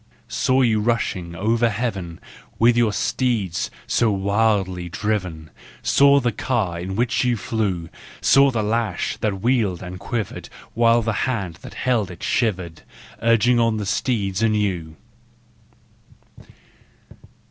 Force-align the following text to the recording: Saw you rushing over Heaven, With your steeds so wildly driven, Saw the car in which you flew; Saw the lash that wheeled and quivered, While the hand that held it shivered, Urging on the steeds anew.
Saw 0.27 0.63
you 0.63 0.79
rushing 0.79 1.35
over 1.35 1.69
Heaven, 1.69 2.19
With 2.57 2.75
your 2.75 2.91
steeds 2.91 3.69
so 3.85 4.11
wildly 4.11 4.89
driven, 4.89 5.51
Saw 5.83 6.19
the 6.19 6.31
car 6.31 6.79
in 6.79 6.95
which 6.95 7.23
you 7.23 7.37
flew; 7.37 7.87
Saw 8.19 8.49
the 8.49 8.63
lash 8.63 9.17
that 9.17 9.41
wheeled 9.43 9.83
and 9.83 9.99
quivered, 9.99 10.49
While 10.73 11.03
the 11.03 11.13
hand 11.29 11.57
that 11.61 11.75
held 11.75 12.09
it 12.09 12.23
shivered, 12.23 12.81
Urging 13.21 13.59
on 13.59 13.77
the 13.77 13.85
steeds 13.85 14.41
anew. 14.41 14.95